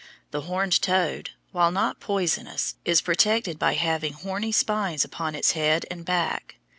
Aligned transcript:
The 0.31 0.41
horned 0.41 0.81
toad, 0.81 1.29
while 1.51 1.69
not 1.69 1.99
poisonous, 1.99 2.73
is 2.83 3.01
protected 3.01 3.59
by 3.59 3.75
having 3.75 4.13
horny 4.13 4.51
spines 4.51 5.05
upon 5.05 5.35
its 5.35 5.51
head 5.51 5.85
and 5.91 6.03
back. 6.03 6.55